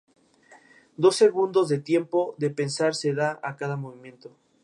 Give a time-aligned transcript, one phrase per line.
[1.03, 4.29] Dos segundos de tiempo de pensar se da a cada movimiento.